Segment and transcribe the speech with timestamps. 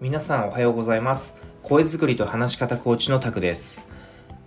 [0.00, 1.42] 皆さんおはようございます。
[1.60, 3.84] 声作りと話し方コーチのタクです。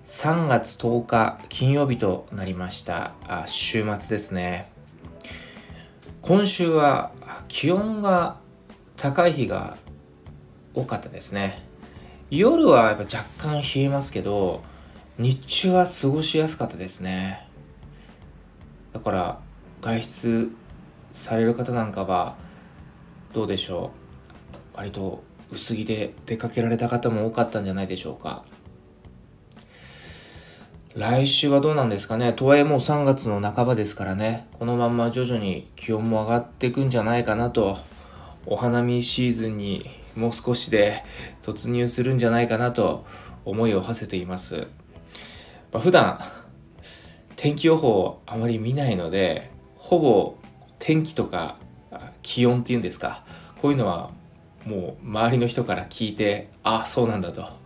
[0.03, 3.13] 3月10日金曜日となりました。
[3.27, 4.71] あ週末ですね。
[6.23, 7.11] 今週は
[7.47, 8.37] 気温が
[8.97, 9.77] 高い日が
[10.73, 11.63] 多かったですね。
[12.31, 14.63] 夜はやっぱ若干冷えますけど
[15.19, 17.47] 日中は過ごしやすかったですね。
[18.91, 19.39] だから
[19.81, 20.49] 外出
[21.11, 22.37] される方なんかは
[23.33, 23.91] どうでしょ
[24.73, 24.77] う？
[24.77, 25.21] 割と
[25.53, 28.43] 薄着で出かけられた方も多かったんじゃないでしょうか。
[30.95, 32.33] 来週はどうなんですかね。
[32.33, 34.47] とはいえもう3月の半ばですからね。
[34.53, 37.77] このまんま徐々に気温も上がっていくんじゃないかなと。
[38.45, 39.85] お花見シーズンに
[40.15, 41.03] もう少しで
[41.41, 43.05] 突入するんじゃないかなと
[43.45, 44.67] 思いを馳せています、
[45.71, 46.19] まあ、普段
[47.35, 50.35] 天気予報をあまり見ないのでほぼ
[50.79, 51.57] 天気とか
[52.21, 53.23] 気温っていうんですか。
[53.61, 54.11] こういうのは
[54.65, 57.63] もう周りの人から聞いてああそうなんだと。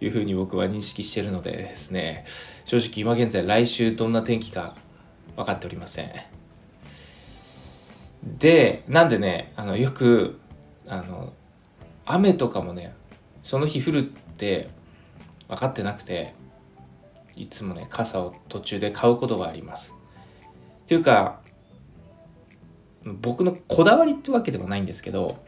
[0.00, 2.24] いうふうに僕は認識してるのでですね。
[2.64, 4.76] 正直今現在来週どんな天気か
[5.36, 6.12] 分かっておりません。
[8.22, 10.38] でなんでねあのよく
[10.86, 11.32] あの
[12.06, 12.94] 雨とかもね
[13.42, 14.70] その日降るって
[15.48, 16.34] 分かってなくて
[17.36, 19.94] いつもね傘を途中で買うことがあります。
[20.84, 21.40] っていうか
[23.04, 25.44] 僕のこだわりってわけでもないんですけど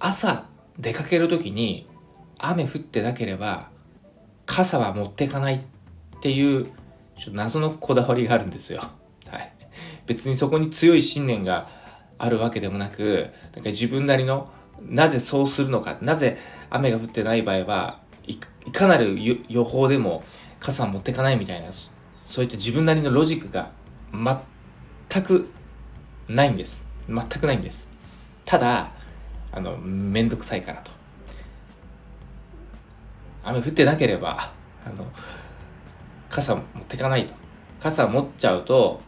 [0.00, 0.44] 朝
[0.78, 1.88] 出かける時に
[2.38, 3.68] 雨降ってなければ
[4.46, 5.60] 傘は持ってかないっ
[6.20, 6.70] ていうちょ
[7.22, 8.80] っと謎のこだわりがあるんですよ。
[9.28, 9.52] はい、
[10.06, 11.68] 別にそこに強い信念が
[12.16, 16.38] あるわけでもなくなんか自分なりのなぜそうするのかなぜ
[16.70, 18.36] 雨が降ってない場合はい
[18.70, 19.16] かなる
[19.48, 20.22] 予報でも
[20.60, 21.68] 傘持ってかないみたいな
[22.16, 23.70] そういった自分なりのロジックが
[24.12, 25.48] 全く
[26.28, 26.86] ないんです。
[27.08, 27.90] 全くないんです。
[28.44, 28.92] ただ、
[29.52, 30.90] あの、めんどくさいからと。
[33.44, 34.52] 雨降ってなければ、
[34.84, 35.06] あの、
[36.28, 37.34] 傘持ってかないと。
[37.80, 39.00] 傘持っちゃうと、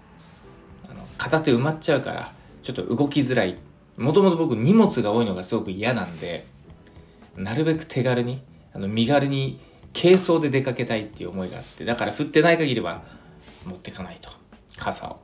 [0.88, 2.32] あの片手埋まっちゃうから、
[2.62, 3.58] ちょっと動きづらい。
[3.96, 6.46] もともと僕荷物が多いのがすごく嫌なんで、
[7.36, 9.60] なるべく手軽に、あの身軽に
[9.92, 13.02] 軽装で出かけたいっていう思いがあって、だから降ってない限りは
[13.66, 14.30] 持ってかないと。
[14.76, 15.20] 傘を。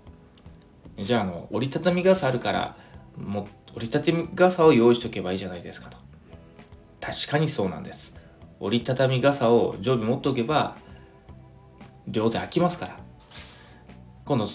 [0.99, 2.77] じゃああの折りたたみ傘あるから
[3.17, 5.99] も折りたたみ傘を用意しとけばいいじゃないですかと。
[7.01, 8.17] 確かにそうなんです。
[8.59, 10.77] 折りたたみ傘を常備持っておけば
[12.09, 12.97] 両手空きますから。
[14.25, 14.47] 今度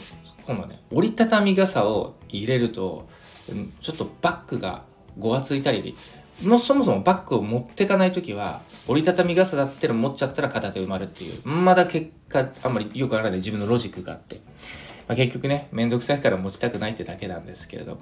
[0.44, 3.08] 今度ね折りたたみ傘を入れると
[3.80, 4.84] ちょっとバッグが
[5.18, 5.96] ごわついたり
[6.44, 11.48] もそもそもバッグを持ってかない時は折りたたみ傘だったら持っちゃったら片手埋まるっていう。
[11.48, 14.42] まだ結果あんまりよくわからない自分のロジックがあって。
[15.08, 18.02] まあ、結局ね、めんどくさいから持ちたくないってだけなんですけれども。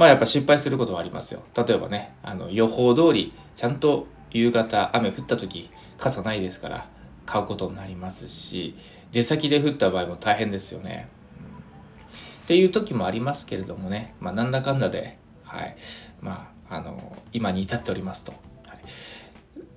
[0.00, 1.42] まあやっぱ失敗することはありますよ。
[1.54, 5.68] 例えばね、あの予報通り、ちゃんと夕方雨降った時、
[5.98, 6.88] 傘ないですから
[7.26, 8.74] 買うことになりますし、
[9.12, 11.10] 出先で降った場合も大変ですよね。
[11.38, 15.76] うん、っていう時もありますけれどもね、まあなんだかんだで、はい、
[16.22, 18.32] まあ、あの、今に至っておりますと。
[18.66, 18.80] はい、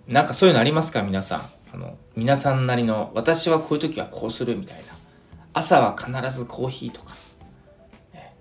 [0.07, 1.03] なんかそういうのありますか？
[1.03, 1.41] 皆さん。
[1.73, 4.83] あの、皆さんなりの、私はこういう時はこうするみたいな。
[5.53, 7.13] 朝は必ずコーヒーとか、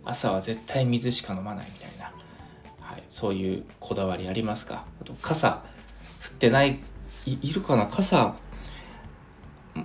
[0.04, 2.12] 朝は絶対水しか飲まないみたいな、
[2.80, 4.84] はい、そういうこだわりありますか？
[5.00, 5.62] あと傘
[6.22, 6.80] 降ってない
[7.26, 7.86] いるかな？
[7.86, 8.34] 傘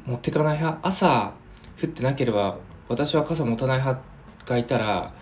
[0.06, 0.88] 持ってかない派？
[0.88, 1.34] 朝
[1.82, 2.58] 降ってなければ
[2.90, 4.04] 私は傘持たない派
[4.46, 5.14] がいたら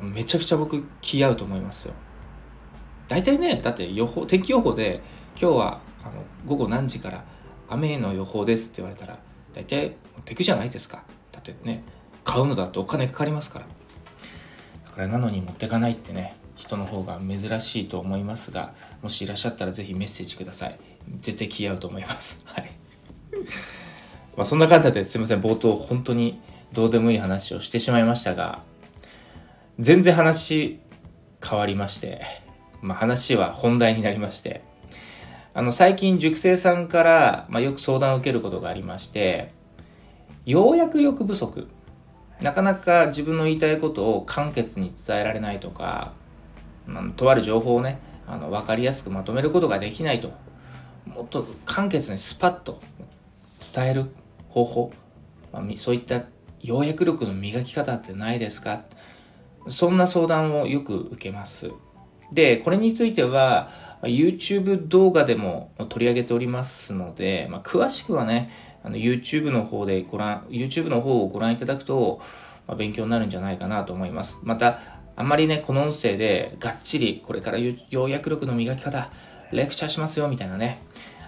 [0.00, 1.94] めちゃくちゃ僕気合うと思いますよ。
[3.08, 5.00] 大体ねだって予報天気予報で
[5.40, 7.24] 今日はあの午後何時から
[7.68, 9.18] 雨の予報ですって言われたら
[9.52, 11.02] 大体持ってくじゃないですか。
[11.32, 11.82] だってね
[12.24, 13.66] 買うのだってお金かかりますから。
[14.96, 20.78] からなのに持ってかないってね人の方が珍しいと思いますがもしいらっしゃったら是非メッセージください。
[21.20, 22.42] 絶対気合うと思います。
[22.48, 22.70] はい。
[24.36, 25.42] まあそんな感じですいません。
[25.42, 26.40] 冒頭本当に
[26.72, 28.62] どうでもいい話をしてしまいましたが
[29.78, 30.80] 全然話
[31.46, 32.22] 変わりまして
[32.80, 34.62] まあ話は本題になりまして
[35.52, 39.52] あの最近塾生さんから、まあ、よく相談を受けることがありまして
[40.44, 41.68] 要約力不足
[42.40, 46.12] なかなか自分の言いたいことを簡潔に伝えられないとか、
[46.86, 50.32] まあ、とある情報をねあの分かりやすくまとめることができないと。
[51.06, 52.80] もっと簡潔にスパッと
[53.74, 54.06] 伝える
[54.48, 54.92] 方法、
[55.52, 56.24] まあ、そういった
[56.60, 58.82] 要約力の磨き方ってないですか？
[59.68, 61.70] そんな相談をよく受けます。
[62.32, 63.70] で、これについては
[64.02, 68.50] YouTube 動画でも取り上げておりますので、まあ、詳しくはね、
[68.82, 72.20] あの YouTube の方でご覧、YouTube の方をご覧いただくと、
[72.66, 74.40] まあ、勉強になるんじゃないかなと思います。
[74.42, 74.78] また、
[75.16, 77.58] あんまりね、この音声でがっちり、これから
[77.90, 79.10] 要約力の磨き方、
[79.50, 80.78] レクチャーしますよ、みたいなね。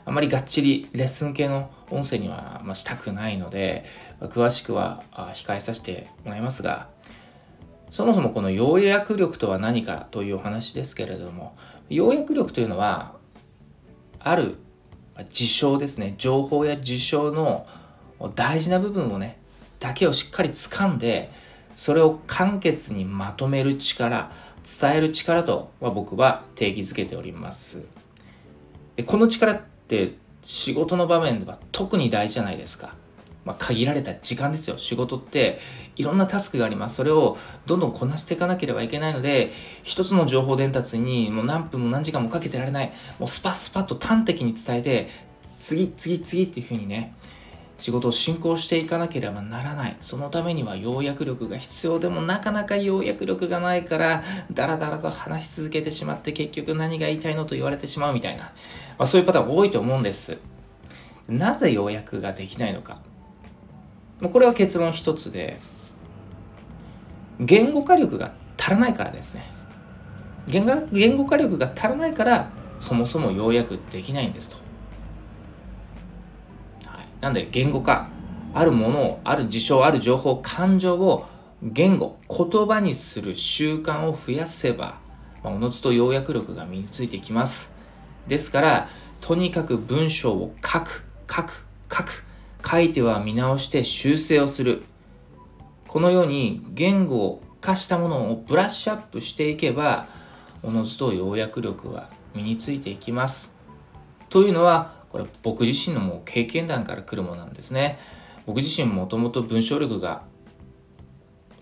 [0.05, 3.85] あんまりがっちりレッスン系の音声には、ましたくないので、
[4.21, 6.89] 詳しくは控えさせてもらいますが、
[7.91, 11.57] そもそもこの要約力とは何かというお話ですけれども、
[11.89, 13.15] 要約力というのは、
[14.21, 14.57] ある
[15.31, 17.67] 事象ですね、情報や事象の
[18.35, 19.39] 大事な部分をね、
[19.81, 21.31] だけをしっかり掴んで、
[21.75, 24.31] それを簡潔にまとめる力、
[24.81, 27.87] 伝える力とは僕は定義づけております。
[28.97, 32.95] でこの力って仕事の場面では特に大事じゃないですか。
[33.49, 34.77] まあ、限られた時間ですよ。
[34.77, 35.59] 仕事って
[35.97, 36.97] いろんなタスクがあります。
[36.97, 39.51] それをどんどんこなしていかなければいけないので、
[39.83, 42.93] 一つの情報伝達にもう何分も何時間もかけてられない。
[43.19, 45.09] もうスパスパッと端的に伝えて、
[45.41, 47.15] 次、次、次っていう風にね、
[47.79, 49.97] 仕事を進行していかなければならない。
[50.03, 54.23] そのためには要約力が必要でもなかなか要約力がないから、
[54.53, 58.51] ダラダラと話し続けてしまって結局何が言いたいのと言われてしまうみたいな、ま
[58.99, 60.37] あ、そういうパターン多いと思うんです。
[61.29, 63.08] なぜ要約ができないのか。
[64.21, 65.59] これは結論一つで、
[67.41, 69.45] 言語化力が足らないからですね。
[70.49, 72.51] 言語化力が足らないから、
[72.81, 74.57] そもそも要約できないんですと。
[76.87, 78.09] はいなんで言語化、
[78.55, 81.27] あるものを、ある事象、ある情報、感情を
[81.63, 85.01] 言語、言葉にする習慣を増やせば、
[85.45, 87.77] まあ、おのずと要約力が身についてきます。
[88.27, 88.89] ですから、
[89.21, 92.25] とにかく文章を書く、書く、書く、
[92.71, 94.83] 書いては見直して修正をする。
[95.87, 100.07] このように言語化したものをブラッシュアップしていけば、
[100.63, 103.57] おのずと要約力は身についていきます。
[104.29, 107.99] というのは、これ僕自身のもう経験談から来るものなんですね。
[108.45, 110.23] 僕自身もともと文章力が、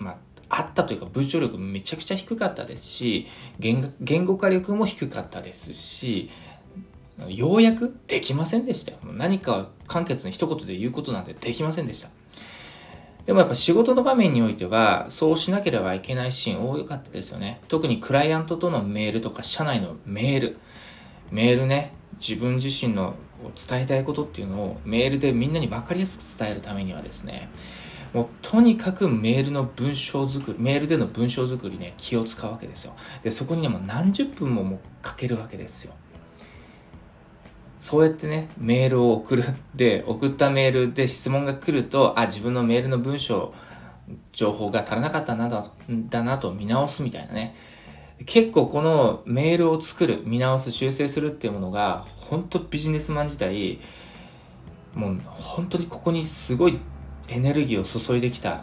[0.00, 0.16] まあ、
[0.48, 3.26] あったというか文章力めちゃくちゃ低かったですし
[3.58, 3.92] 言
[4.24, 6.30] 語化力も低かったですし
[7.28, 8.98] ようやくできませんでしたよ。
[9.04, 12.08] 何か簡潔に一言で言うことなんてできませんでした。
[13.24, 17.60] でもやっぱ仕事の場面においては、そうしなければいけないシーン多かったですよね。
[17.68, 20.58] 特にクライアントとのメールとか、社内のメール。
[21.32, 27.48] メールね、自分自身のこう伝えたいことっていうのをメールでみんなに分かりやすく伝えるためにはですね、
[28.14, 32.94] もうとにかくメールの文章作り、メールでの文章作りね、気を使うわけですよ。
[33.24, 35.94] で、そこにね、もう何十分ももうかけるわけですよ。
[37.78, 39.44] そうやってね、メールを送る。
[39.74, 43.52] で、送ったメールで質問が来ると、あ、自分のメールの文章、
[44.32, 47.54] 情報が足らなかったなだだなと見直すみたいなね。
[48.24, 53.78] 結構このメールを作る、見直す、修正するっていうものが、本当ビジネスマン自体、
[54.94, 56.78] もう本当にここにすごい
[57.28, 58.62] エネルギーを注いできた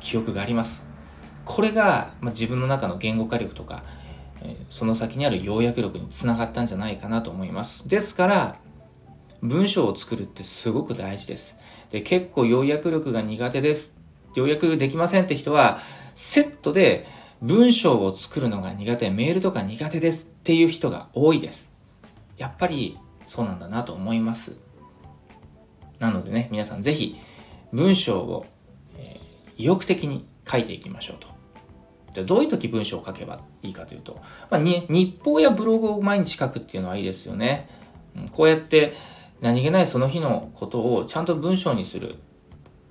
[0.00, 0.88] 記憶があります。
[1.44, 3.84] これが、まあ、自分の中の言語化力とか、
[4.70, 7.88] その先にある要約力につながったんじゃないかなと思います。
[7.88, 8.56] ですから、
[9.42, 11.56] 文章を作るってすごく大事です。
[11.90, 13.98] で、結構要約力が苦手です。
[14.34, 15.78] 要約できませんって人は、
[16.14, 17.06] セットで
[17.40, 21.72] 文章を作るのが苦手、メールとか苦手ですっていう人が多いです。
[22.36, 24.56] やっぱりそうなんだなと思います。
[25.98, 27.16] なのでね、皆さんぜひ
[27.72, 28.46] 文章を、
[28.96, 29.20] え、
[29.56, 31.37] 意欲的に書いていきましょうと。
[32.18, 34.20] じゃあどういう時文章を書けばいいかというと、
[34.50, 37.68] まあ、日報やブログを毎日書くっていうのはいいですよね。
[38.32, 38.92] こうやって
[39.40, 42.16] 何気ないその日のことをちゃんと文章にする。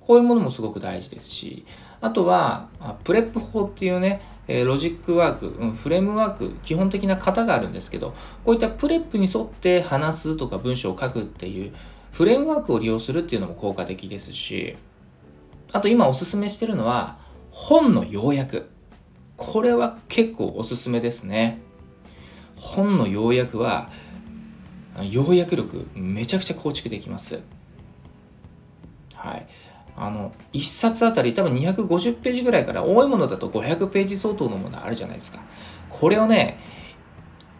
[0.00, 1.66] こういうものもすごく大事ですし、
[2.00, 2.68] あとは、
[3.04, 11.74] PREP 法っていうね、えロジックワーク、うん、フレームワーク、基本的な型があるんですけど、こういった PREP に沿って話すとか文章を書くっていう
[12.12, 14.78] フレームワークを利用するっていうのも効果的ですし、
[15.72, 17.18] あと今おすすめしてるのは、
[17.50, 18.70] 本の要約。
[19.38, 21.60] これは結構おすすめですね。
[22.56, 23.88] 本の要約は、
[25.10, 27.40] 要約力めちゃくちゃ構築できます。
[29.14, 29.46] はい。
[29.96, 35.40] あの、1冊あたり多分250ページぐらいから多いものだと500ページ相当のものあるじゃないですか。
[35.88, 36.58] これをね、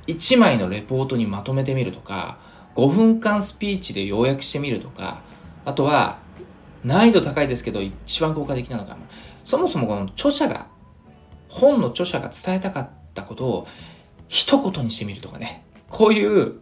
[0.09, 2.39] 1枚のレポートにまとめてみるとか、
[2.75, 5.23] 5分間スピーチで要約してみるとか、
[5.65, 6.19] あとは、
[6.85, 8.97] 難易度高いですけど一番効果的なのが、
[9.45, 10.67] そもそもこの著者が、
[11.49, 13.67] 本の著者が伝えたかったことを
[14.29, 15.65] 一言にしてみるとかね。
[15.89, 16.61] こういう、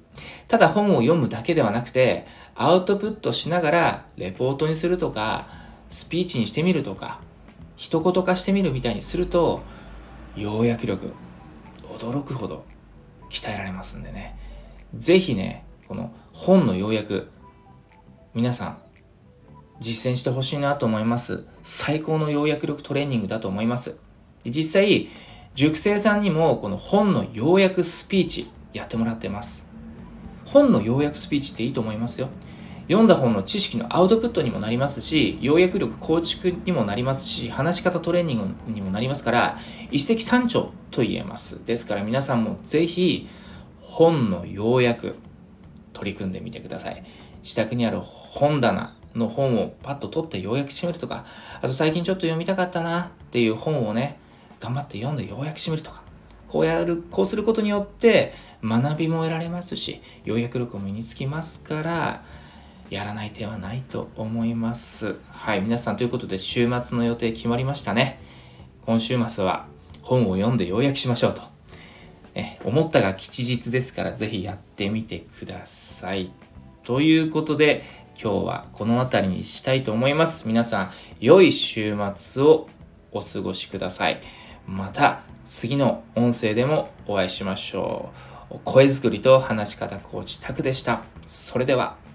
[0.48, 5.48] ただ本を読むだけではなくて、アウトプットしながらレポートにするとか、
[5.88, 7.20] スピーチにしてみるとか、
[7.76, 9.62] 一言化してみるみたいにすると、
[10.36, 11.12] 要約力、
[11.98, 12.64] 驚くほど
[13.30, 14.38] 鍛えられますんでね。
[14.94, 17.30] ぜひね、この本の要約、
[18.34, 18.78] 皆さん、
[19.80, 21.44] 実践してほしいなと思います。
[21.62, 23.98] 最高の要約力トレーニングだと思います。
[24.50, 25.08] 実際、
[25.54, 29.66] 塾生さんにもこの本の要約スピーチやってもらってます。
[30.44, 32.28] 本の要約スピーチっていいと思いますよ。
[32.88, 39.58] 読んだ本の知識のアウトプットにもなりますし、要約力構築にもなりますし、話し方トレーニングにもなりますから、
[39.90, 41.64] 一石三鳥と言えます。
[41.64, 43.28] ですから皆さんもぜひ、
[43.80, 45.16] 本の要約、
[45.92, 47.02] 取り組んでみてください。
[47.42, 51.24] 自宅にある本棚の本をパッと取って要約してみるとか、
[51.60, 54.18] あと最近ちょっと読みたかったなっていう本をね、
[54.66, 56.02] 頑張って読んで要約してみるとか、
[56.48, 62.24] こうやる、こうすることによって学びも得られますし、要約力も身につきますから、
[62.90, 65.16] やらない手はないと思います。
[65.30, 68.20] はい、皆さんということで週末の予定決まりましたね。
[68.84, 69.66] 今週末は
[70.02, 71.42] 本を読んで要約しましょうと。
[72.34, 76.30] え思ったが吉日ですからぜひやってみてください。
[76.82, 77.84] ということで
[78.20, 80.46] 今日はこの辺りにしたいと思います。
[80.46, 82.68] 皆さん良い週末を
[83.12, 84.20] お過ごしください。
[84.66, 88.10] また次の音声でもお会いしましょ
[88.50, 88.58] う。
[88.64, 91.02] 声作りと話し方コーチタクでした。
[91.26, 92.05] それでは。